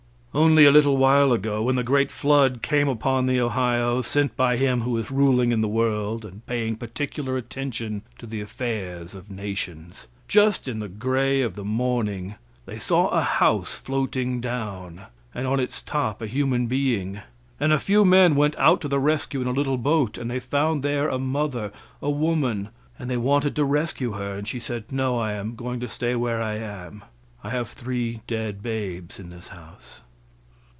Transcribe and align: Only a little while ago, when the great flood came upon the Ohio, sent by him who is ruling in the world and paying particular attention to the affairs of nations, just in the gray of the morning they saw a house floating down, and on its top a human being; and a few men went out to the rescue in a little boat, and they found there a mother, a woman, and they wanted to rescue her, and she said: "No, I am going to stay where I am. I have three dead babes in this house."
Only 0.33 0.63
a 0.63 0.71
little 0.71 0.95
while 0.95 1.33
ago, 1.33 1.63
when 1.63 1.75
the 1.75 1.83
great 1.83 2.09
flood 2.09 2.61
came 2.61 2.87
upon 2.87 3.25
the 3.25 3.41
Ohio, 3.41 4.01
sent 4.01 4.37
by 4.37 4.55
him 4.55 4.79
who 4.83 4.95
is 4.95 5.11
ruling 5.11 5.51
in 5.51 5.59
the 5.59 5.67
world 5.67 6.23
and 6.23 6.45
paying 6.45 6.77
particular 6.77 7.35
attention 7.35 8.03
to 8.17 8.25
the 8.25 8.39
affairs 8.39 9.13
of 9.13 9.29
nations, 9.29 10.07
just 10.29 10.69
in 10.69 10.79
the 10.79 10.87
gray 10.87 11.41
of 11.41 11.55
the 11.55 11.65
morning 11.65 12.35
they 12.65 12.79
saw 12.79 13.09
a 13.09 13.19
house 13.19 13.75
floating 13.75 14.39
down, 14.39 15.07
and 15.35 15.47
on 15.47 15.59
its 15.59 15.81
top 15.81 16.21
a 16.21 16.27
human 16.27 16.67
being; 16.67 17.19
and 17.59 17.73
a 17.73 17.77
few 17.77 18.05
men 18.05 18.33
went 18.33 18.55
out 18.55 18.79
to 18.79 18.87
the 18.87 18.99
rescue 18.99 19.41
in 19.41 19.47
a 19.47 19.51
little 19.51 19.77
boat, 19.77 20.17
and 20.17 20.31
they 20.31 20.39
found 20.39 20.81
there 20.81 21.09
a 21.09 21.19
mother, 21.19 21.73
a 22.01 22.09
woman, 22.09 22.69
and 22.97 23.09
they 23.09 23.17
wanted 23.17 23.53
to 23.53 23.65
rescue 23.65 24.13
her, 24.13 24.35
and 24.37 24.47
she 24.47 24.61
said: 24.61 24.85
"No, 24.93 25.17
I 25.17 25.33
am 25.33 25.55
going 25.55 25.81
to 25.81 25.89
stay 25.89 26.15
where 26.15 26.41
I 26.41 26.53
am. 26.55 27.03
I 27.43 27.49
have 27.49 27.71
three 27.71 28.21
dead 28.27 28.63
babes 28.63 29.19
in 29.19 29.29
this 29.29 29.49
house." 29.49 30.03